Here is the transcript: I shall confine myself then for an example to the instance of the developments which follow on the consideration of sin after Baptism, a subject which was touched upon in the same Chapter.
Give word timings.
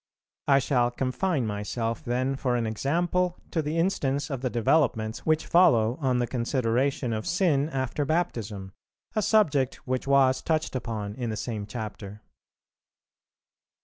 I 0.47 0.57
shall 0.57 0.89
confine 0.89 1.45
myself 1.45 2.03
then 2.03 2.35
for 2.35 2.55
an 2.55 2.65
example 2.65 3.37
to 3.51 3.61
the 3.61 3.77
instance 3.77 4.31
of 4.31 4.41
the 4.41 4.49
developments 4.49 5.27
which 5.27 5.45
follow 5.45 5.99
on 6.01 6.17
the 6.17 6.25
consideration 6.25 7.13
of 7.13 7.27
sin 7.27 7.69
after 7.69 8.03
Baptism, 8.03 8.71
a 9.15 9.21
subject 9.21 9.75
which 9.87 10.07
was 10.07 10.41
touched 10.41 10.75
upon 10.75 11.13
in 11.13 11.29
the 11.29 11.37
same 11.37 11.67
Chapter. 11.67 12.23